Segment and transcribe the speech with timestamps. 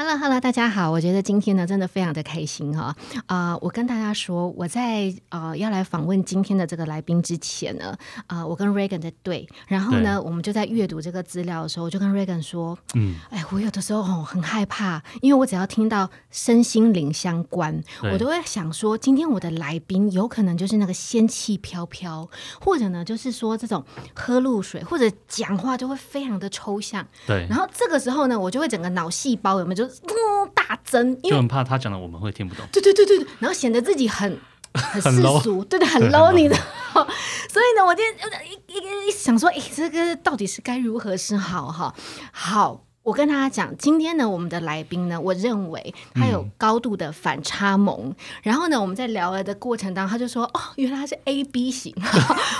[0.00, 0.88] Hello，Hello，大家好。
[0.88, 2.94] 我觉得今天呢，真的非常的开心哈。
[3.26, 7.98] 啊，我跟大家说，我在呃要来访问今天的这个来宾之前呢，
[8.28, 22.30] 啊，我跟 Regan 在对，然后呢，我们就在阅读这个资料的时候，我就跟 Regan 说，嗯，哎，我有的时候很害怕，因为我只要听到身心灵相关，我都会想说，今天我的来宾有可能就是那个仙气飘飘，
[22.60, 27.04] 或者呢，就是说这种喝露水或者讲话就会非常的抽象。
[27.26, 32.64] 对，然后这个时候呢，我就会整个脑细胞有没有就嗯大增，因为就很怕他讲的我们会听不懂。
[32.72, 34.38] 对对对对对，然后显得自己很
[34.74, 36.60] 很世俗，对对，很 low，你知道。
[37.48, 41.94] 所以呢，我今天一一一想说，哎，这个到底是该如何是好哈？
[42.32, 42.84] 好。
[43.08, 48.14] 我跟大家讲，今天呢，我们的来宾呢，我认为他有高度的反差萌。
[48.42, 51.90] 然后呢，我们在聊了的过程当中，他就说：“哦，原来他是 A B 型。”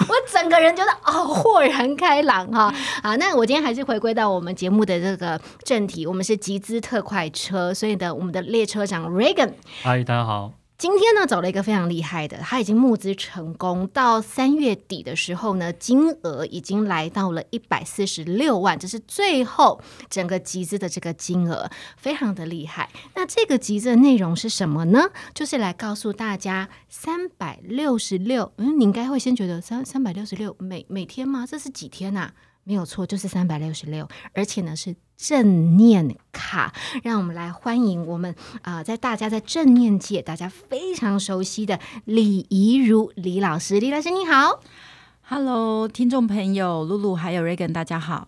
[0.08, 3.14] 我整个人觉得哦，豁然开朗哈啊！
[3.16, 10.54] 那我今天还是回归到我们节目的这个正题，我们是集资特快车，所以呢，我们的列车长 Regan，嗨，大家好。
[10.78, 22.90] 今天呢，走了一个非常厉害的，他已经募资成功，到三月底的时候呢，金额已经来到了一百四十六万，这是最后整个集资的这个金额，非常的厉害。
[23.16, 25.10] 那这个集资的内容是什么呢？
[25.34, 31.44] 就是来告诉大家三百六十六，嗯，你应该会先觉得三三百六十六每每天吗？
[31.44, 32.30] 这是几天呐？
[32.62, 36.72] 没有错，就是三百六十六，而且呢是正念卡。
[37.02, 43.80] 让我们来欢迎我们啊，在大家在正念界大家非常熟悉的李怡如李老师。
[43.80, 44.62] 李老师你好
[45.22, 48.26] ，Hello，听众朋友露露还有 Regan，大家好。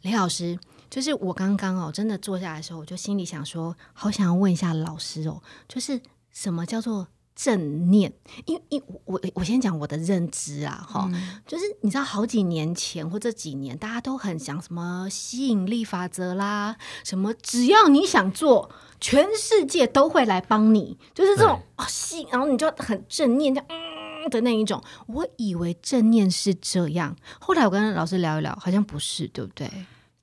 [0.00, 6.00] 李老师，就是我刚刚哦，真的坐下来的时候，我就心里想说，好想要问一下老师哦，就是
[6.32, 7.06] 什么叫做？
[7.42, 8.12] 正念，
[8.44, 11.10] 因因我我先讲我的认知啊，哈，
[11.46, 24.82] 就是你知道好几年前或这几年，大家都很想什么吸引力法则啦，什么只要你想做，全世界都会来帮你，就是这种啊吸，然后你就很正念，这样嗯的那一种。
[25.06, 29.66] 我以为正念是这样，后来我跟老师聊一聊，好像不是，对不对？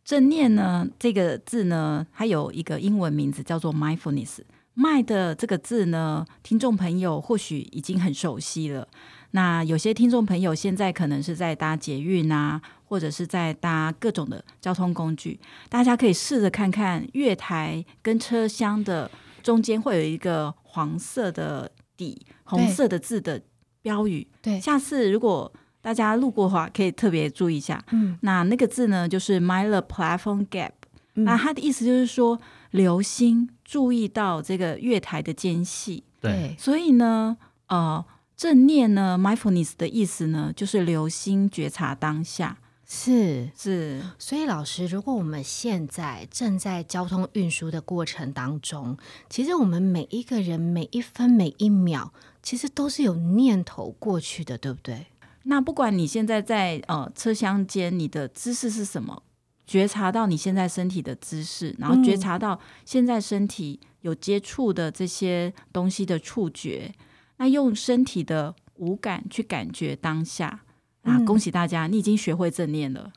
[0.06, 4.38] 正念呢，这个字呢，它有一个英文名字叫做 mindfulness。
[4.80, 8.88] 卖的这个字呢，听众朋友或许已经很熟悉了。
[9.32, 19.10] 那有些听众朋友现在可能是在搭捷运啊，或者是在搭各种的交通工具，大家可以试着看看月台跟车厢的
[19.42, 23.42] 中间会有一个黄色的底、红色的字的
[23.82, 24.28] 标语。
[24.44, 25.52] 对，下次如果
[25.82, 27.84] 大家路过的话，可以特别注意一下。
[27.90, 30.70] 嗯，那那个字呢，就是 “mind the platform gap”。
[31.16, 32.40] 那它的意思就是说。
[32.72, 38.04] 留心注意到这个月台的间隙，对，所以呢，呃，
[38.36, 42.58] 正念呢，mindfulness 的意思呢，就是留心觉察当下，
[42.88, 44.02] 是是。
[44.20, 48.98] 所以老师，如果我们现在正在交通运输的过程当中，
[49.30, 55.08] 其实我们每一个人每一分每一秒，其实都是有念头过去的，对不对？
[55.44, 59.24] 那不管你现在在呃车厢间，你的姿势是什么？
[59.68, 66.94] 觉察到你现在身体的姿势，然后觉察到现在身体有接触的这些东西的触觉，
[67.36, 70.62] 那用身体的五感去感觉当下
[71.04, 71.20] 啊！
[71.26, 73.12] 恭喜大家，你已经学会正念了。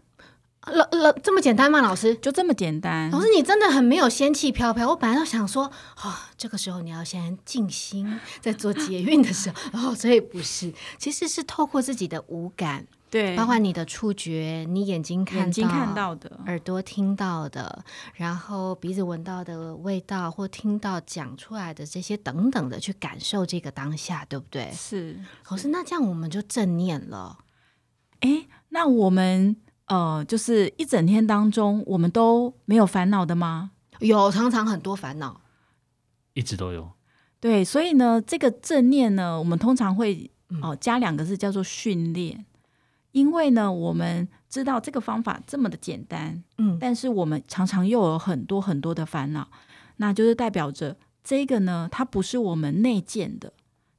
[0.67, 1.81] 老老这么简单吗？
[1.81, 3.11] 老师就这么简单？
[3.11, 4.89] 老师你真的很没有仙气飘飘。
[4.91, 5.65] 我本来都想说，
[6.03, 12.87] 哦，这个时候你要先静心，在做 捷运的时候，哦，所以不是，其实是透过自己的五感。
[13.11, 17.85] 对，包括你的触觉，你眼睛看眼睛看到的，耳朵听到的，
[18.15, 24.71] 然后鼻子闻到的味道，或听到讲出来的这些等等的，去感受这个当下，对不对？
[24.71, 25.19] 是。
[25.43, 27.39] 可是那这样我们就正念了。
[28.21, 29.57] 哎，那我们
[29.87, 33.73] 呃，就是一整天当中，我们都没有烦恼的吗？
[33.99, 35.41] 有，常常很多烦恼，
[36.35, 36.93] 一直都有。
[37.41, 40.31] 对，所以呢，这个正念呢，我们通常会
[40.63, 42.47] 哦加两个字，叫做训练。
[43.13, 49.49] 因为呢，我们知道这个方法这么的简单，嗯，但是我们常常又有很多很多的烦恼，
[49.97, 53.53] 那就是代表着这个呢，它不是我们内建的，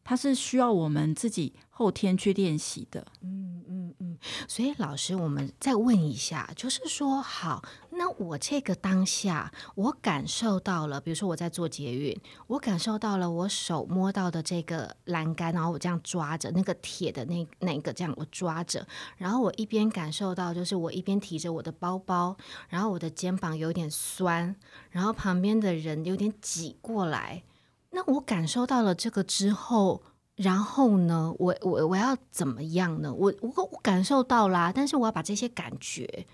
[0.03, 4.17] 它是需要我们自己后天去练习的，嗯嗯嗯。
[4.47, 18.85] 所以老师，我们再问一下，就是说，好，那我这个当下，我感受到了，比如说我在做捷运，我感受到了我手摸到的这个栏杆，然后我这样抓着那个铁的那那个这样我抓着，
[19.17, 22.37] 然后我一边感受到，就是我一边提着我的包包，
[22.69, 24.55] 然后我的肩膀有点酸，
[24.91, 27.41] 然后旁边的人有点挤过来，
[27.91, 30.03] 那我感受到了这个之后。
[30.37, 33.13] 然后呢，我我我要怎么样呢？
[33.13, 36.25] 我我我感受到啦，但是我要把这些感觉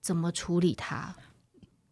[0.00, 1.14] 怎么处理它？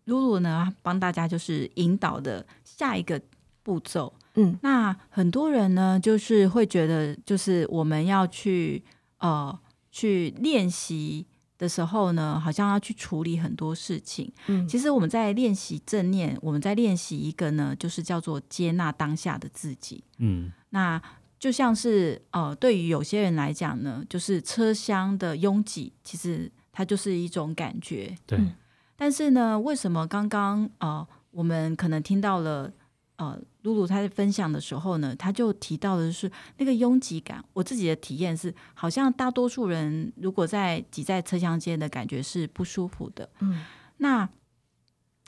[0.04, 3.20] 露露呢帮大家就是引导的下一个
[3.62, 4.14] 步骤。
[4.36, 8.82] 嗯那很多人呢，就是会觉得，就是我们要去
[9.18, 9.58] 呃
[9.90, 11.26] 去练习
[11.60, 14.32] 的时候呢，好像要去处理很多事情。
[14.46, 20.02] 嗯其实我们在练习正念，我们在练习一个呢，就是叫做接纳当下的自己。
[20.16, 21.00] 嗯那
[21.38, 28.16] 就像是呃，对于有些人来讲呢，就是车厢的拥挤，其实它就是一种感觉。
[28.26, 28.54] 对，嗯
[28.96, 32.72] 但是呢，为什么刚刚呃，我们可能听到了
[33.20, 37.44] 呃，露露她在分享的时候呢，她就提到的是那个拥挤感。
[37.52, 43.28] 我自己的体验是，好像大多数人如果在挤在车厢间的感觉是不舒服的。
[43.40, 43.62] 嗯
[43.98, 44.26] 那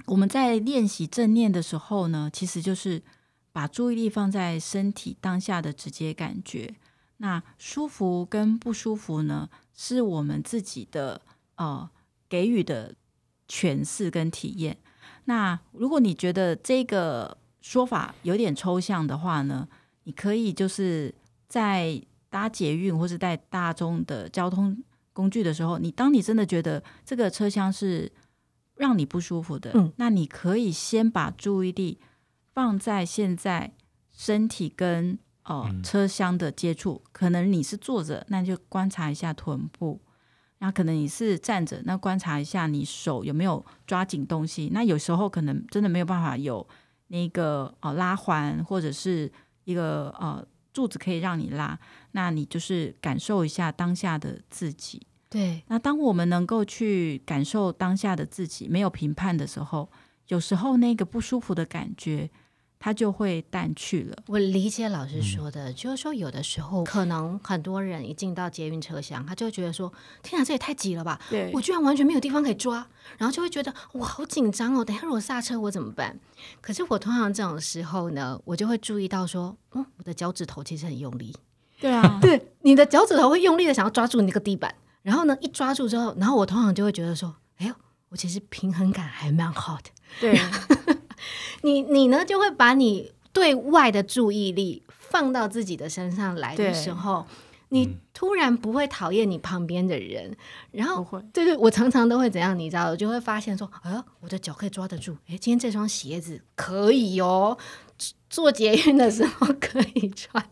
[0.07, 3.03] 我们在练习正念的时候呢，其实就是
[3.53, 6.75] 把注意力放在身体当下的直接感觉。
[7.19, 11.21] 那舒服跟不舒服呢，是我们自己的
[11.57, 11.91] 呃
[12.27, 12.95] 给予的
[13.47, 14.79] 诠释跟体验。
[15.27, 19.67] 那如果你觉得这个说法有点抽象的话呢，
[20.05, 21.15] 你可以就是
[21.49, 24.83] 在搭捷运或是在大众的交通
[25.15, 28.13] 工具的时候，你当你真的觉得这个车厢是
[28.75, 32.01] 让你不舒服的，嗯那你可以先把注意力
[32.53, 33.73] 放在现在
[34.11, 37.03] 身体跟呃、嗯车厢的接触。
[37.13, 40.01] 可能你是坐着，那你就观察一下臀部；
[40.59, 44.71] 然后可能你是站着，那观察一下你手有没有抓紧东西。
[44.73, 46.67] 那有时候可能真的没有办法有
[47.13, 49.31] 那个呃拉环或者是
[49.65, 50.43] 一个呃
[50.73, 51.79] 柱子可以让你拉，
[52.13, 55.07] 那你就是感受一下当下的自己。
[55.29, 59.91] 对，那当我们能够去感受当下的自己，没有评判的时候，
[60.29, 62.31] 有时候那个不舒服的感觉，
[62.85, 64.17] 它就会淡去了。
[64.27, 71.21] 我理解老师说的，就是说有的时候可能很多人一进到捷运车厢，他就会觉得说：“天啊，这也太挤了吧！
[71.31, 72.85] 对我居然完全没有地方可以抓。”
[73.19, 74.85] 然后就会觉得我，好紧张哦！
[74.85, 76.19] 等下如果刹车我怎么办？
[76.61, 81.33] 可是我通常这种时候呢，我就会注意到说：“嗯，我的脚趾头其实很用力。
[81.79, 87.75] 对啊，对，你的脚趾头会用力的想要抓住那个地板，然后呢，一抓住之后，然后我通常就会觉得说：“哎呦，
[88.09, 89.91] 我其实平衡感还蛮好的。
[90.21, 90.37] ”对
[91.63, 97.27] 你你呢就会把你对外的注意力放到自己的身上来的时候，
[97.71, 100.37] 你突然不会讨厌你旁边的人，
[100.71, 107.57] 然后不会对对，我常常都会怎样，你知道，我就会发现说，哎呀，我的脚可以抓得住，哎，今天这双鞋子可以哦，
[108.29, 110.45] 做捷运的时候 可以穿，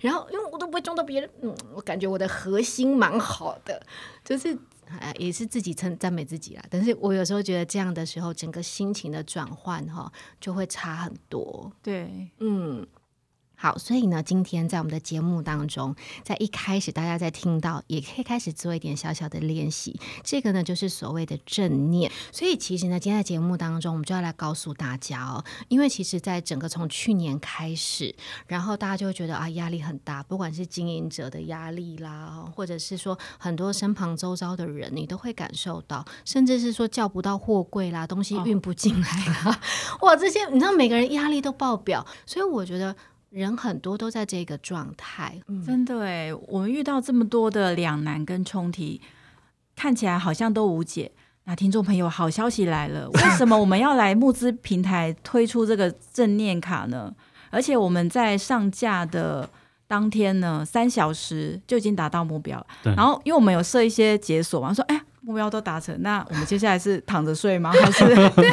[0.00, 3.80] 然后因为我都不会撞到别人，嗯，我感觉我的核心蛮好的，
[4.24, 4.56] 就是。
[5.00, 6.64] 哎，也是自己称赞美自己啦。
[6.70, 10.10] 但是我有时候觉得这样的时候，整个心情的转换哈，
[10.40, 11.70] 就会差很多。
[11.82, 12.86] 对嗯，
[13.56, 19.98] 好，所以呢，今天在我们的节目当中，在一开始大家在听到，也可以开始做一点小小的练习。
[20.22, 22.10] 这个呢，就是所谓的正念。
[22.30, 28.14] 所以其实呢，今天在节目当中，我们就要来告诉大家哦，因为其实在整个从去年开始，
[28.46, 39.60] 然后大家就会觉得啊，压力很大，不管是经营者的压力啦，或者是说很多身旁周遭的人，你都会感受到，甚至是说叫不到货柜啦，东西运不进来啦，
[40.02, 42.94] 哇，这些你知道每个人压力都爆表，所以我觉得
[43.34, 45.40] 人很多都在这个状态。
[45.48, 48.82] 嗯，真的哎，我们遇到这么多的两难跟冲突，
[49.74, 51.10] 看起来好像都无解。
[51.46, 53.10] 那听众朋友，好消息来了！
[53.12, 57.12] 为什么我们要来募资平台推出这个正念卡呢？
[57.50, 59.48] 而且我们在上架的
[59.86, 62.66] 当天呢，三小时就已经达到目标了。
[62.96, 67.70] 然后，因为我们有设一些解锁嘛，说哎，目标都达成，那我们接下来是躺着睡吗？
[67.72, 68.50] 还是 对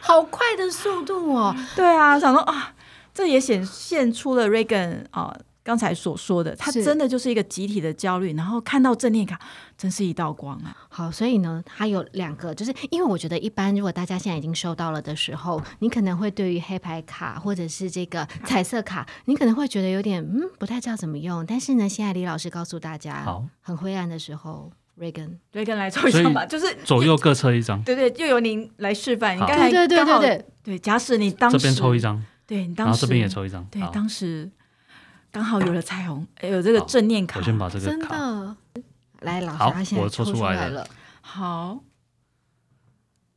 [0.00, 1.54] 好快的速度哦！
[1.76, 2.72] 对啊，想说啊，
[3.12, 9.38] 这也显现出了 Reagan 啊刚才所说的，他真的就是一个集体的焦虑，然后看到正念卡，
[9.76, 10.74] 真是一道光啊！
[10.88, 21.44] 好，所以呢，它有两个，就是因为我觉得一般如果大家现在已经收到了的时候，你可能会对于黑牌卡或者是这个彩色卡，你可能会觉得有点嗯不太知道怎么用。
[21.44, 29.36] 但是呢，现在李老师告诉大家，好，很灰暗的时候，Reagan，Reagan 来抽一张吧，就是左右各抽一张，对对，就由您来示范。
[29.36, 32.20] 你好刚才对对对刚好对对，对，假使你当时这边抽一，张，
[32.50, 33.64] 对你当时然后这边也抽一张。
[33.70, 34.50] 对，好，当时
[35.30, 38.56] 刚好有了彩虹，哎有这个正念卡我，先把这个真，的，
[39.20, 39.52] 来，老
[39.84, 40.86] 师我抽出出来了了。
[41.20, 41.78] 好。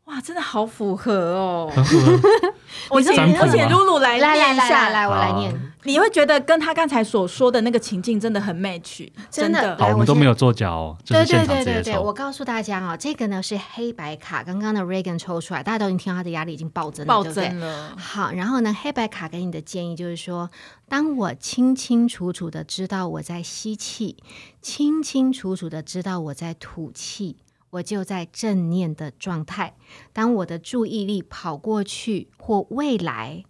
[0.05, 1.71] 哇，真的好符合哦！
[1.73, 2.19] 很符合
[2.89, 12.13] 我请占卜我请露露来念一下来来来，我来念，你会觉得跟他刚才所说的那个情境真的很 match，真的的好，我们都没有做假哦，就对对是现场直接对对对，我。
[12.13, 17.95] 告诉大家哦，这个呢是黑白卡，刚刚的 Reagan 抽出来，大家都已经听到他的压力已经暴增了，暴增了。
[17.97, 20.49] 好，然后呢，黑白卡给你的建议就是说，
[20.87, 24.15] 当我清清楚楚的知道我在吸气，
[24.61, 27.37] 清清楚楚的知道我在吐气，
[27.71, 29.75] 我就在正念的状态。
[30.13, 33.43] 当我的注意力跑过去或未来，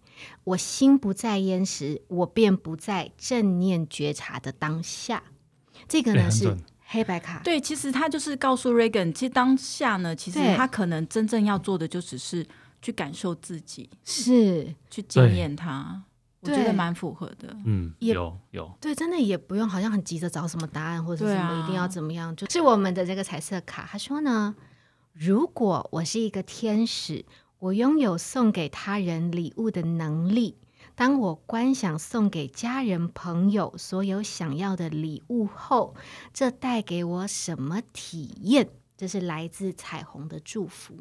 [0.44, 5.22] 我心不在焉时，我便不在正念觉察的当下。
[5.88, 12.46] 这个呢是黑白卡，对，其实他就是告诉 Reagan，其实当下呢，其实他可能真正要做的就只是
[12.80, 14.74] 去感受自己，是。
[14.90, 16.02] 去经验它。
[16.40, 17.56] 我觉得蛮符合的。
[17.64, 24.54] 嗯，也有有，对，真的也不用好像很急着找什么答案或者什么一定要怎么样，就是我们的这个彩色卡，他说呢，
[25.14, 27.24] 如果我是一个天使，
[27.64, 30.58] 我拥有送给他人礼物的能力。
[30.94, 35.94] 当我观想送给家人朋友所有想要的礼物后，
[36.34, 38.68] 这带给我什么体验？
[38.98, 40.94] 这是来自彩虹的祝福。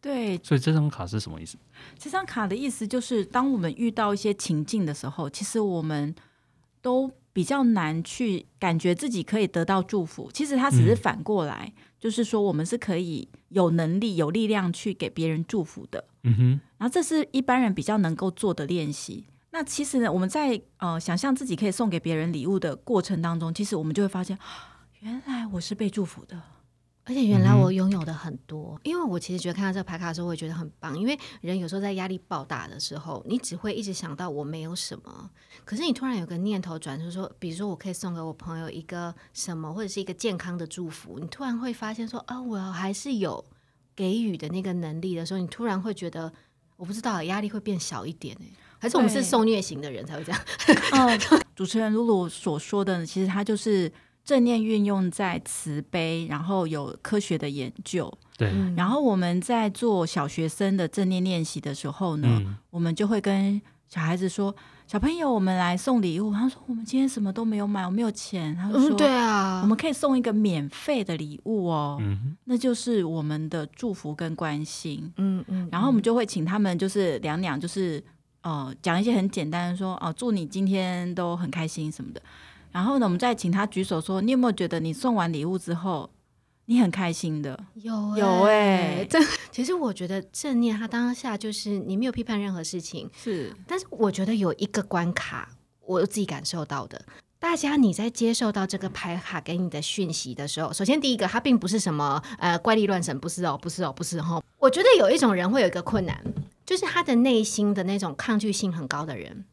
[0.00, 1.56] 对，所以这张卡是什么意思？
[1.96, 6.12] 这张卡的意思就是，当我们遇到一些情境的时候，其实我们
[6.82, 7.08] 都
[7.40, 10.30] 比较难去感觉自己可以得到祝福。
[10.30, 16.04] 其实它只是嗯反过来，就是说我们是可以有能力、有力量去给别人祝福的。
[16.24, 19.24] 嗯哼，然后这是一般人比较能够做的练习。
[19.52, 24.38] 那其实呢，我们在呃想象自己可以送给别人礼物的过程当中，其实我们就会发现，
[25.00, 26.38] 原来我是被祝福的。
[27.10, 30.96] 而且原来我拥有的很多，因为我其实觉得看到这个牌卡的时候，我也觉得很棒。
[30.96, 35.28] 因为人有时候在压力爆大的时候，你只会一直想到我没有什么，
[35.64, 43.44] 可是你突然有个念头转，就是说，比如说我可以送给我朋友一个什么，或者是一个健康的祝福，你突然会发现说，啊，我还是有
[43.96, 46.32] 给予的那个能力的时候，你突然会觉得，
[46.76, 48.46] 我不知道压力会变小一点哎，
[48.78, 50.40] 还是我们是受虐型的人才会这样？
[50.92, 51.18] 嗯，
[51.56, 53.92] 主持人露露所说的，其实他就是
[54.30, 58.08] 正念运用在慈悲，然后有科学的研究。
[58.38, 64.54] 对，嗯然后我们在做小学生的正念练习的时候呢，嗯，我们就会跟小孩子说
[64.86, 75.12] ：“小朋友，我们来送礼物。”他说：“我们今天什么都没有买，我没有钱。”他就说：“嗯，对啊，我们可以送一个免费的礼物哦，嗯，那就是我们的祝福跟关心。
[75.16, 78.00] 嗯嗯，然后我们就会请他们就是两两，就是
[78.42, 82.22] 呃讲一些很简单的说哦、祝你今天都很开心什么的。
[82.72, 86.10] 然后呢，我们再请他举手说，你有没有觉得你送完礼物之后，
[86.66, 87.58] 你很开心的？
[87.74, 88.52] 有有哎、
[88.98, 89.18] 欸这
[89.50, 95.48] 其实我觉得正念，它当下就是你没有批判任何事情，是，但是我觉得有一个关卡，
[95.84, 97.04] 我自己感受到的。
[97.40, 104.42] 大家你在接受到这个牌卡给你的讯息的时候，首先第一个，它并不是什么呃怪力乱神，不是哦，不是哦，不是哦。
[104.58, 106.22] 我觉得有一种人会有一个困难，
[106.66, 109.44] 就是他的内心的那种抗拒性很高的人，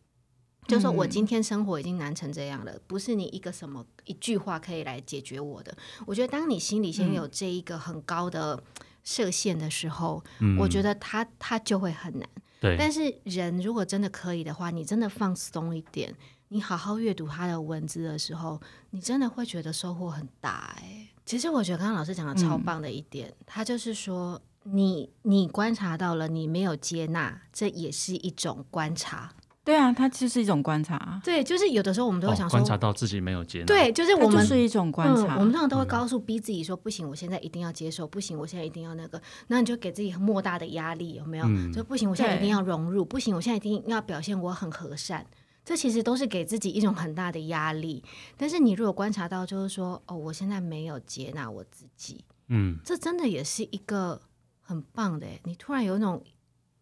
[0.68, 5.76] 就是说我嗯今天生活已经难成这样了，不是你一个什么一句话可以来解决我的。
[6.06, 8.62] 我觉得当你心里先有这一个很高的
[9.04, 12.28] 设限的时候，嗯我觉得他他就会很难。
[12.60, 16.14] 对，但是人如果真的可以的话，你真的放松一点，
[16.48, 18.60] 你好好阅读他的文字的时候，
[18.90, 29.32] 你真的会觉得收获很大、哎，其实我觉得刚刚老师讲的超棒的一点，他就是说，你你观察到了，你没有接纳，这也是一种观察。
[29.68, 35.36] 对啊，它就是一种观察，对，就是有的时候我们都哦会想说，观察到自己没有接纳，对，就是我们就是一种观察。
[35.36, 41.46] 嗯，我们通常都会嗯告诉逼自己说，不行，我现在一定要接受，不行，我现在一定要那个，那你就给自己莫大的压力，有没有？
[41.50, 45.28] 嗯就不行，我现在一定要融入，不行，我现在一定要表现我很和善。
[45.66, 48.02] 这其实都是给自己一种很大的压力。
[48.38, 54.22] 但是你如果观察到，就是说，哦，我现在没有接纳我自己，嗯，这真的也是一个
[54.62, 55.28] 很棒的。
[55.44, 56.24] 你突然有那种，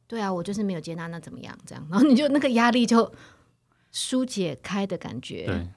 [0.07, 1.57] 对啊，我就是没有接纳，那怎么样？
[1.65, 3.11] 这样，然后你就那个压力就
[3.91, 5.45] 疏解开的感觉。
[5.45, 5.67] 对，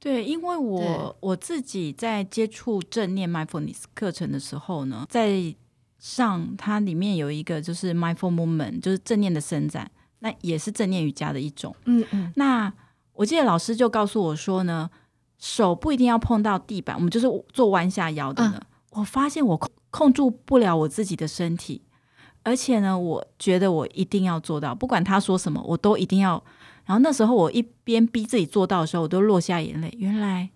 [0.00, 5.54] 对，因为我我自己在接触正念 mindfulness 课程的时候呢，在
[5.98, 11.74] 上它里面有一个就是 mindful movement，就是正念的伸展，那也是正念瑜伽的一种。
[11.84, 12.72] 嗯嗯，那
[13.12, 14.90] 我记得老师就告诉我说呢，
[15.38, 18.60] 手不一定要碰到地板，我们就是做弯下腰的呢。
[18.90, 21.82] 我发现我控控制不了我自己的身体，
[22.44, 26.40] 而且呢，我觉得我一定要做到，不管他说什么，我都一定要。
[26.84, 29.92] 然后那时候我一边逼自己做到的时候，我都落下眼泪。
[29.98, 30.50] 原来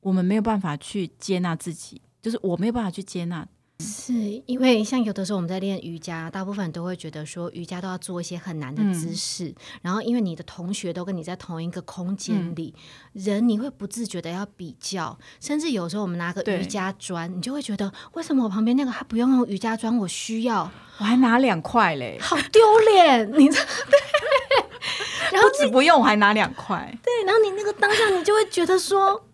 [0.00, 3.46] 我们没有办法去接纳自己，就是我没有办法去接纳。
[3.82, 4.12] 是
[4.46, 12.74] 因为像有的时候我们在练瑜伽，大部分人都会觉得说瑜伽都要做一些很难的姿势，然后因为你的同学都跟你在同一个空间里，
[13.12, 23.98] 人你会不自觉的要比较，甚至有时候我们拿个瑜伽砖，你就会觉得为什么我旁边那个他不用用瑜伽砖，我需要，我还拿两块嘞，好丢脸，你知道 对，
[25.32, 26.96] 然后不止不用，我还拿两块。
[27.02, 29.24] 对，然后你那个当下你就会觉得说。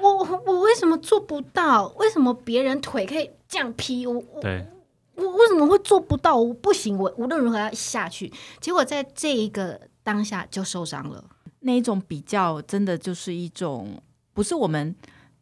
[0.00, 1.86] 我我我为什么做不到？
[1.98, 4.06] 为什么别人腿可以这样劈？
[4.06, 4.66] 我我对，
[5.14, 6.36] 我为什么会做不到？
[6.36, 8.32] 我不行，我无论如何要下去。
[8.60, 11.24] 结果在这一个当下就受伤了。
[11.60, 14.00] 那一种比较，真的就是一种
[14.32, 14.94] 不是我们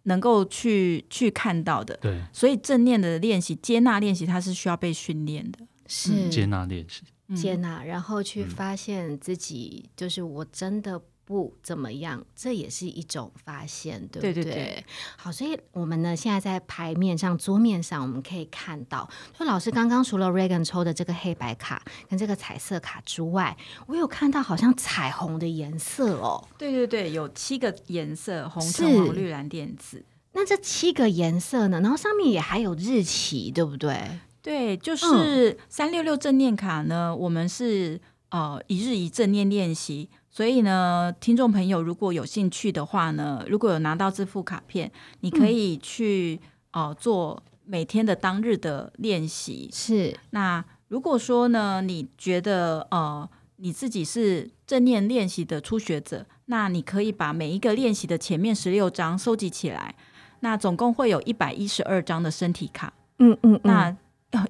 [0.04, 1.96] 能够去去看到的。
[1.98, 5.58] 对，所以正念的练习、接纳练习，它是需要被训练的。
[5.88, 14.85] 是接纳练习，嗯接纳，然后去嗯发现自己就是我真的不怎么样，这也是一种发现，对不对对对对
[15.18, 19.06] 好，所以我们呢现在在牌面上、桌面上，我们可以看到，
[19.38, 23.56] 就老师刚刚除了 Reagan 抽的这个黑白卡跟这个彩色卡之外，
[23.87, 26.47] 我有看到好像彩虹的颜色哦。
[26.56, 30.04] 对对对，有七个颜色：红、是橙、黄、绿、蓝、靛、紫。
[30.33, 31.80] 那这七个颜色呢？
[31.80, 33.99] 然后上面也还有日期，对不对？
[34.42, 46.38] 对，就是三六六正念卡呢，我们是呃一日一正念练习，所以呢，听众朋友如果有兴趣的话呢，如果有拿到这副卡片，你可以去
[46.72, 49.70] 呃做每天的当日的练习。
[49.72, 50.14] 是。
[50.32, 53.26] 那如果说呢，你觉得呃
[53.56, 59.94] 你自己是正念练习的初学者，那你可以把每一个练习的前面十六章收集起来，
[60.40, 62.92] 那总共会有一百一十二张的身体卡。
[63.20, 63.96] 嗯嗯那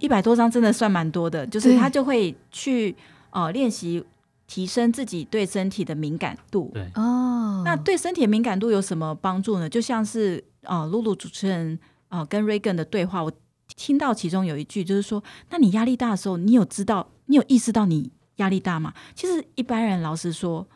[0.01, 2.97] 一百多张真的算蛮多的，就是他就会去
[3.31, 4.05] 呃练习
[4.47, 6.71] 提升自己对身体的敏感度。
[6.73, 9.69] 对，哦，那对身体的敏感度有什么帮助呢？
[9.69, 13.33] 就像是呃露露主持人呃跟 Reagan 的对话，我
[13.75, 18.95] 听到其中有一句就是说，那你压力大的时候，你有知道你有意识到你压力大吗？
[19.15, 20.67] 其实一般人老实说，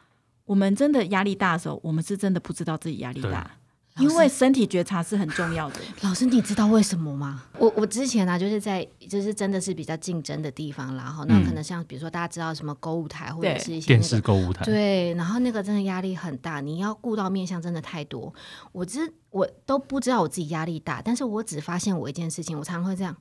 [0.45, 3.51] 我们真的压力大的时候，我们是真的不知道自己压力大。
[3.99, 7.43] 因为身体觉察是很重要的， 老师，你知道为什么吗？
[7.59, 11.45] 我我之前呢、就是在就是真的是比较竞争的地方啦，然后那嗯。
[11.45, 18.33] 可能像比如说大家知道什么购物台或者是一些那个视购物台，对，然后那个真的压力很大，你要顾到面向真的太多。
[18.73, 23.15] 我只我都不知道我自己压力大，但是我只发现我一件事情，我常常会这样，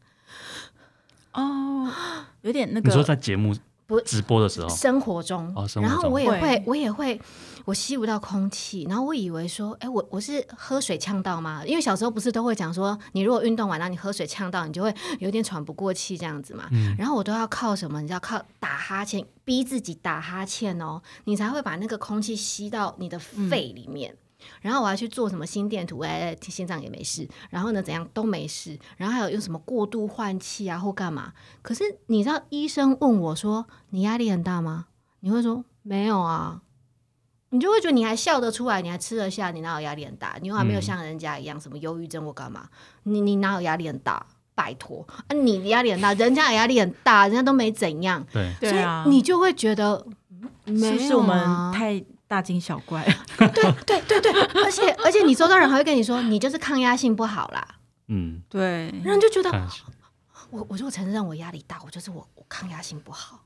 [1.33, 1.91] 哦，
[2.41, 3.55] 有点那个你说在节目
[3.87, 5.81] 不直播的时候，生活中，哦活中。
[5.81, 7.19] 然后我也会会，我也会，
[7.69, 11.63] 我吸不到空气，然后我以为说，哎，我我是喝水呛到吗？
[11.65, 16.67] 因为小时候不是都会讲说，你如果运动完，然后你喝水呛到，你就会有点喘不过气这样子嘛。
[16.71, 18.01] 嗯然后我都要靠什么？
[18.01, 24.15] 你知道靠打哈欠，逼自己打哈欠哦，你才会把那个空气吸到你的肺里面。
[24.61, 27.27] 然后我要去做什么心电图，哎，心脏也没事。
[27.51, 28.79] 然后呢，怎样都没事。
[28.97, 31.33] 然后还有用什么过度换气啊，或干嘛？
[31.61, 34.87] 可是你知道，医生问我说：“你压力很大吗？”
[35.21, 36.63] 你会说：“没有啊。”
[37.49, 40.37] 你就会觉得你还笑得出来，你还吃得下，你哪有压力很大？
[40.41, 42.69] 你又还没有嗯像人家一样什么忧郁症或干嘛？
[43.03, 44.25] 你你哪有压力很大？
[44.55, 50.05] 拜托啊，你压力很大，人家也压力很大，人家都没怎样，对，所以你就会觉得
[50.65, 53.01] 嗯没有、啊、是不是我们太大惊小怪？
[53.39, 53.47] 对
[53.85, 54.31] 对对对，
[54.61, 57.65] 而且而且你周遭人还会跟你说，你就是抗压性不好啦，
[58.09, 59.49] 嗯，对，然后就觉得
[60.49, 63.39] 我我就承认我压力大，我就是我我抗压性不好。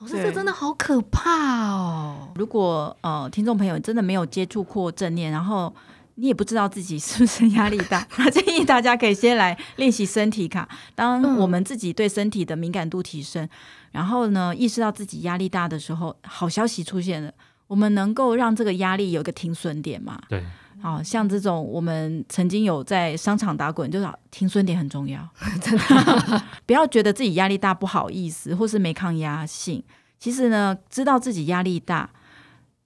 [0.00, 2.28] 老师，这真的好可怕哦！
[2.34, 5.74] 如果呃听众朋友真的没有接触过正念，然后
[6.14, 10.66] 你也不知道自己是不是压力大， 那建议大家可以先来练习身体卡。
[10.94, 13.46] 当嗯我们自己对身体的敏感度提升，
[13.92, 17.30] 然后呢意识到自己压力大的时候，好消息出现了，
[17.66, 20.18] 我们能够让这个压力有一个停损点嘛？
[20.30, 20.42] 对，
[20.80, 25.28] 好像这种我们曾经有在商场打滚，就是停损点很重要，
[25.60, 29.82] 真的， 不要觉得自己压力大不好意思，或是没抗压性。
[30.18, 32.10] 其实呢，知道自己压力大，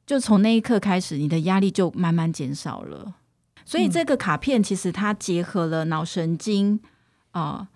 [0.07, 3.14] 就从那一刻开始，你的压力就慢慢减少了。
[3.64, 6.78] 所以这个卡片其实它结合了脑神经
[7.30, 7.68] 啊、呃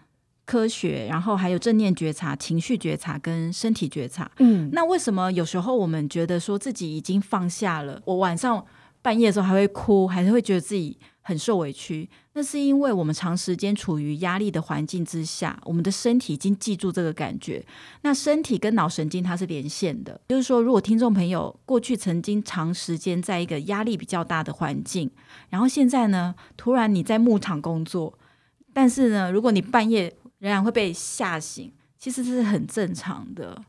[0.45, 4.31] 科学，然后还有正念觉察、情绪觉察跟身体觉察。
[4.39, 8.65] 嗯，那为什么有时候我们觉得说自己已经放下了，我晚上
[9.03, 12.09] 半夜的时候还会哭，还是会觉得自己很受委屈？
[12.35, 17.65] 那是因为我们长时间处于压力的环境之下，我们的身体已经记住这个感觉。
[18.03, 25.11] 那身体跟脑神经它是连线的，就是说，如果听众朋友过去曾经长时间在一个压力比较大的环境，
[25.49, 28.17] 然后现在呢，突然你在牧场工作，
[28.73, 33.61] 但是呢，如果你半夜仍然会被吓醒，其实这是很正常的。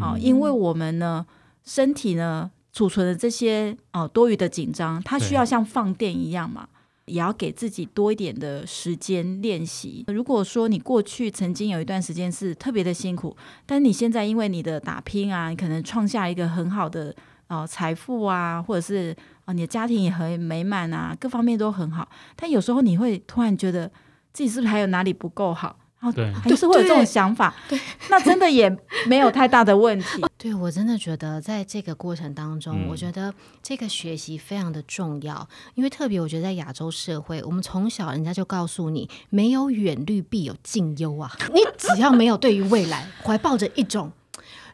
[0.00, 1.26] 好、嗯因为我们呢，
[1.62, 6.68] 身体呢储存的这些哦多余的紧张，它需要像放电一样嘛，
[7.06, 10.04] 也要给自己多一点的时间练习。
[10.08, 17.14] 如果说你过去曾经有一段时间是特别的辛苦，但你现在因为你的打拼啊，你可能创下一个很好的
[17.46, 23.86] 呃财富啊，或者是啊、呃你的家庭也很美满啊，各方面都很好，但有时候你会突然觉得
[24.32, 25.78] 自己是不是还有哪里不够好？
[26.04, 26.30] 然后对。
[26.34, 28.70] 还是会有这种想法， 对， 那真的也
[29.06, 30.22] 没有太大的问题。
[30.36, 32.88] 对我真的觉得在这个过程当中，嗯。
[32.90, 44.12] 我觉得这个学习非常的重要，因为特别我觉得在亚洲社会，我们从小人家就告诉你，没有远虑必有近忧啊，你只要没有对于未来怀抱着一种。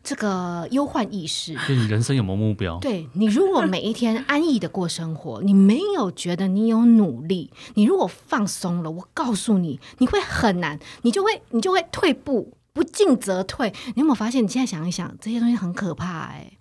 [0.03, 1.55] 这个忧患意识。
[1.69, 2.79] 就你人生有没有目标？
[2.79, 13.73] 对你，如果每一天安逸的过生活，你没有觉得你有努力，你如果放松了，我告诉你，你会很难，你就会你就会退步，不进则退。
[13.95, 14.43] 你有没有发现？
[14.43, 16.53] 你现在想一想，这些东西很可怕哎、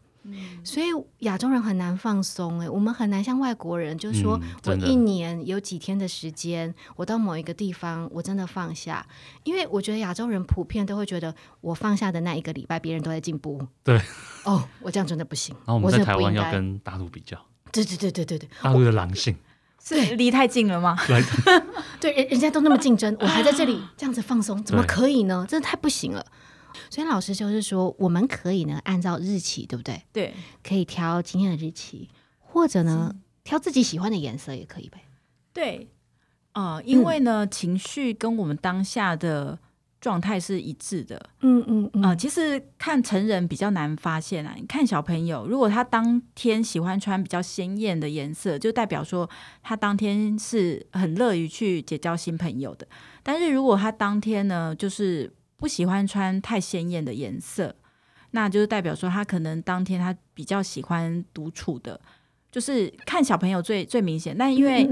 [0.63, 0.87] 所以
[1.19, 9.05] 亚洲人很难放松哎、我们很难像外国人，就是说、嗯我一年有几天的时间，我到某一个地方，我真的放下，
[9.43, 13.65] 因为我觉得亚洲人普遍都会觉得，我放下的那一个礼拜，别人都在进步。
[13.83, 13.99] 对，
[14.45, 15.55] 哦，我这样真的不行。
[15.65, 17.37] 然后我们在台湾不要跟大陆比较，
[17.71, 19.35] 对对对对对对大陆的狼性，
[19.83, 20.97] 是离太近了吗？
[21.99, 25.45] 对， 人人家都那么竞争，我还在这里这样子放松，怎么可以呢？
[25.47, 26.25] 真的太不行了。
[26.89, 30.03] 所以老师就是说，我们可以呢按照日期，对不对？
[30.11, 35.03] 对，可以挑今天的日期，或者呢挑自己喜欢的颜色也可以呗。
[35.53, 35.87] 对，
[36.53, 39.57] 呃，因为呢，情绪跟我们当下的
[39.99, 41.29] 状态是一致的。
[41.41, 44.53] 嗯嗯嗯呃，其实看成人比较难发现啊。
[44.55, 49.29] 你看小朋友，如果他当天喜欢穿比较鲜艳的颜色，就代表说
[49.61, 52.87] 他当天是很乐于去结交新朋友的。
[53.23, 57.75] 但是如果他当天呢，就是不喜欢穿太鲜艳的颜色，
[58.31, 61.99] 那就是代表说他可能当天他比较喜欢独处的。
[62.51, 64.89] 就是看小朋友最最明显，但因为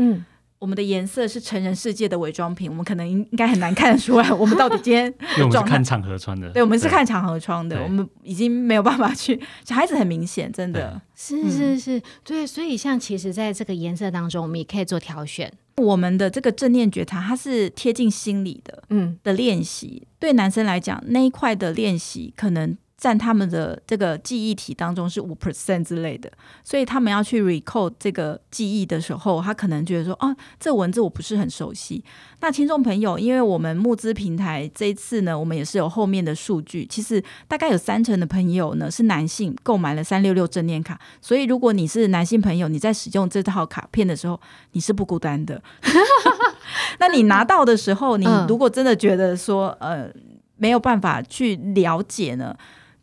[0.60, 5.06] 我们的颜色是成人世界的伪装品，我们可能应应该很难看得出来，我们到底今天
[5.38, 9.40] 因为我们是看场合穿的，对，我们是看场合穿的，我们已经没有办法去。
[9.64, 11.00] 小孩子很明显，真的。
[11.16, 15.52] 是是是，对，所以像其实在这个颜色当中，我们也可以做挑选。
[15.78, 20.08] 我们的这个正念觉察，它是贴近心理的嗯的练习。
[20.20, 26.32] 对男生来讲，那一块的练习可能占他们的这个记忆体当中是五 percent 之类的，
[26.64, 32.04] 所以他们要去 recall 这个记忆的时候，他可能觉得说，哦，这文字我不是很熟悉。
[32.40, 44.40] 那听众朋友，因为我们募资平台这一次呢，我们也是有后面的数据，其实大概有三成的朋友呢是男性购买了三六六正念卡，所以如果你是男性朋友，你在使用这套卡片的时候，
[44.72, 45.62] 你是不孤单的。
[47.00, 50.10] 那你拿到的时候，你嗯如果真的觉得说，呃，
[50.56, 52.56] 没有办法去了解呢，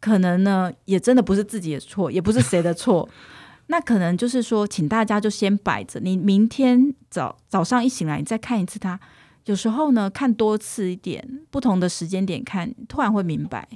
[0.04, 3.08] 可能呢也真的不是自己的错，也不是谁的错。
[3.68, 9.00] 那可能就是说，请大家就先摆着，你明天早早上一醒来，你再看一次它。
[9.46, 13.66] 有时候呢，看多次一点，不同的时间点看，突然会明白。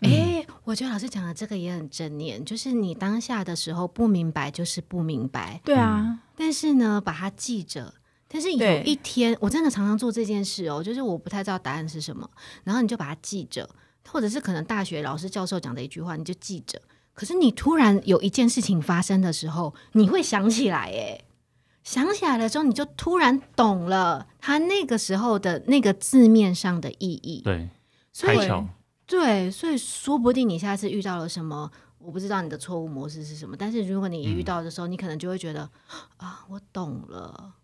[0.00, 7.94] 哎、我觉得老师讲的这个也很正念，就是你当下的时候不明白就是不明白，对啊，但是呢，把它记着。
[8.26, 12.28] 但是有一天，我真的常常做这件事哦，就是我不太知道答案是什么，
[12.64, 13.70] 然后你就把它记着，
[14.08, 16.80] 或者是可能大学老师教授讲的一句话，你就记着。
[17.14, 21.24] 可是你突然有一件事情发生的时候，你会想起来，哎，
[21.82, 27.40] 想起来了之后，你就突然懂了他那个时候的那个字面上的意义。
[27.42, 27.70] 对，
[28.12, 28.48] 所以，
[29.06, 35.70] 对，所以说不定你下次遇到了什么，我不知道你的错误模式是什么，但是如果你遇到的时候，你可能就会觉得
[36.18, 37.54] 啊，我懂了。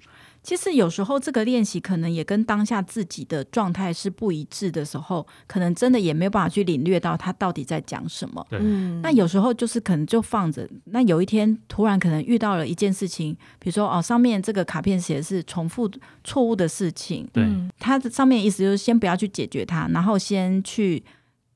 [0.42, 8.44] 其实有时候这个练习可能也跟当下自己的状态是不一致的时候，可能真的也没有办法去领略到他到底在讲什么。
[8.50, 15.88] 对嗯，那有时候就是可能就放着，那有一天突然可能遇到了一件事情，比如说哦，上面这个卡片写的是重复
[16.24, 21.02] 错误的事情，对，嗯它的上面的意思就是先不要去解决它，然后先去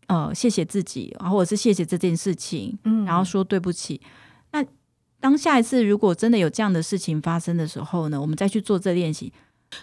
[0.06, 4.00] 呃谢谢自己，或者是谢谢这件事情，嗯然后说对不起。
[4.52, 4.64] 那
[5.20, 9.32] 当下一次如果真的有这样的事情发生的时候呢，我们再去做这练习，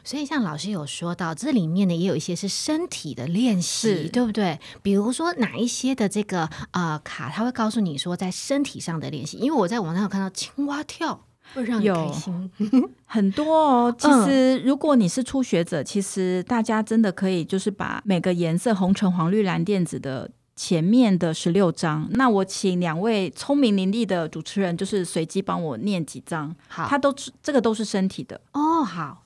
[0.03, 4.59] 所以像老师有说到，这里面呢也有一些是身体的练习，对不对？
[4.81, 11.25] 比如说哪一些的这个呃卡，他会告诉你说在身体上的练习，因为我在网上有看到青蛙跳。
[11.53, 12.49] 会让你开心，
[13.05, 13.93] 很多哦。
[13.99, 29.23] 其嗯实，如果你是初学者，其实大家真的可以就是把每个颜色红橙黄绿蓝靛紫的前面的十六章，那我请两位聪明伶俐的主持人，就是随机帮我念几张，好，他都是这个都是身体的，哦好，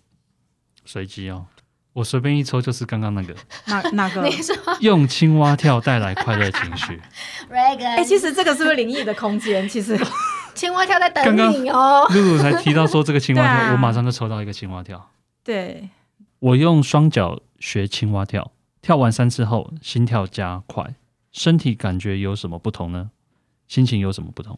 [0.86, 1.48] 随机哦。
[1.94, 3.36] 我随便一抽就是刚刚那个，
[3.66, 4.22] 哪哪个？
[4.22, 7.02] 你说用青蛙跳带来快乐情绪。
[7.50, 9.68] 哎、其实这个是不是灵异的空间？
[9.68, 10.00] 其实
[10.54, 12.06] 青蛙跳在等刚刚你哦。
[12.14, 15.10] 露露才提到说这个青蛙跳，啊我马上就抽到一个青蛙跳。
[15.44, 15.90] 对，
[16.38, 20.94] 我用双脚学青蛙跳，跳完三次后，心跳加快，
[21.32, 23.12] 身体感觉有什么不同呢？
[23.68, 24.58] 心情有什么不同？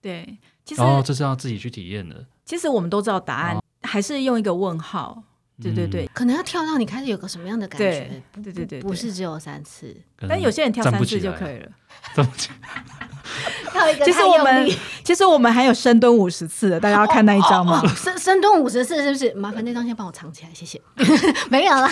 [0.00, 2.26] 对，其实、然后这是要自己去体验的。
[2.44, 5.22] 其实我们都知道答案，还是用一个问号。
[5.60, 8.22] 对对对，可能要跳到你开始有个什么样的感觉对？
[8.32, 9.96] 不对对不是只有三次，
[10.28, 11.68] 但有些人跳三次就可以了。
[12.14, 12.50] 站不起
[13.70, 17.82] 跳一个其实太用我们力其实我们还有深蹲五十次的，大家要看那一张吗？
[17.96, 19.34] 深深蹲五十次是不是？
[19.34, 20.80] 麻烦那张先帮我藏起来，谢谢。
[21.50, 21.90] 没有啦。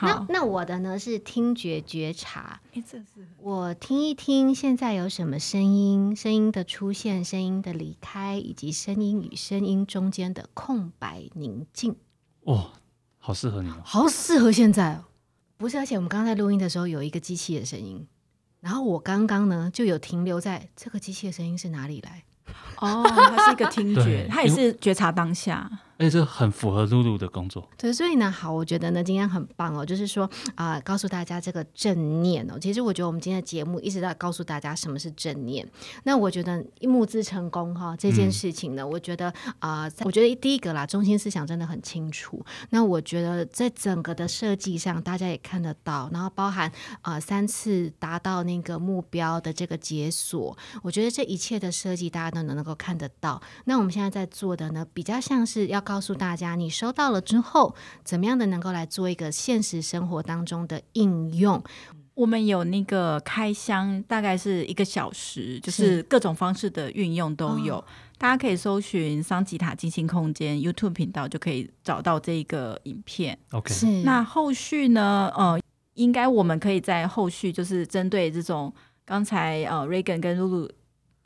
[0.00, 3.04] 那好，那我的呢是听觉觉察，诶这是
[3.38, 11.96] 我听一听现在有什么声音，声音的出现，声音的离开，以及声音与声音中间的空白宁静，
[12.44, 12.70] 哦，
[13.18, 13.76] 好适合你哦。
[13.84, 15.04] 好适合现在哦。
[15.56, 18.06] 不是，而且我们刚刚在录音的时候有一个机器的声音，
[18.60, 22.24] 然后我刚刚呢就有停留在这个机器的声音是哪里来？
[22.78, 25.70] 哦，它是一个听觉，它也是觉察当下。
[26.02, 27.68] 而且这很符合露露的工作。
[27.78, 32.58] 对，所以呢，好，我觉得呢，今天很棒哦，就是说啊、告诉大家这个正念哦。
[32.60, 35.64] 其实我觉得我们今天的节目一直在告诉大家什么是正念。
[36.02, 42.44] 那我觉得募资成功哈、这件事情呢，我觉得啊、在我觉得第一个啦，中心思想真的很清楚。
[42.70, 53.40] 那我觉得在整个的设计上，大家也看得到，然后包含啊、三次达到那个目标的这个解锁，我觉得这一切的设计大家都能能够看得到。
[53.66, 57.74] 那我们现在在做的呢，比较像是要告诉大家，你收到了之后，
[58.04, 61.62] 怎么样的能够来做一个现实生活当中的应用。
[62.14, 67.76] 我们有那个开箱，大概是一个小时，就是是各种方式的运用都有。
[67.78, 67.84] 哦
[68.22, 73.36] 大家可以搜寻桑吉塔静心空间 YouTube 频道，就可以找到这个影片。
[73.50, 75.28] OK，是那后续呢？
[75.36, 75.60] 呃，
[75.94, 78.72] 应该我们可以在后续就是针对这种
[79.04, 80.70] 刚才呃 Reagan 跟露露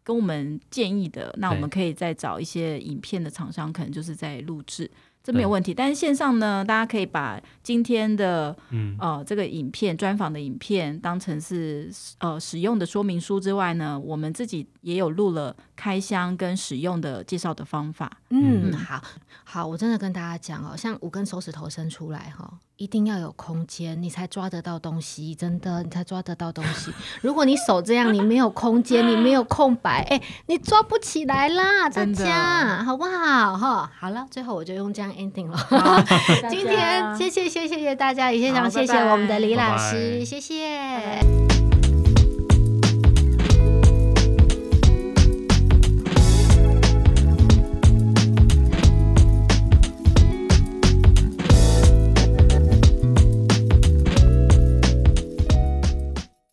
[0.07, 4.89] 跟我们建议的，那我们可以再找一些影片的厂商，可能就是在录制。
[5.21, 18.19] 这没有问题，但是线上呢，大家可以把今天的嗯，呃这个影片专访的影片当成是呃使用的说明书之外呢，我们自己也有录了开箱跟使用的介绍的方法。
[18.31, 19.03] 嗯，嗯好
[19.43, 26.93] 好，我真的跟大家讲哦，像五根手指头伸出来哈、一定要有空间，你才抓得到东西，真的，你才抓得到东西。
[27.23, 33.57] 如果你手这样，你没有空间，你没有空白，哎，你抓不起来啦，大家好不好？
[33.57, 36.05] 哈，好了，最后我就用这样 ending 了。
[36.51, 40.77] 今天谢谢谢谢谢谢大家，也非常谢谢我们的李老拜师，拜谢谢。
[40.77, 41.86] 拜拜